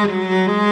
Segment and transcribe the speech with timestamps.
[0.00, 0.69] Música